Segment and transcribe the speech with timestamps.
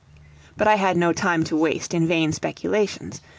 [0.57, 3.21] But I had no time to waste in vain speculations.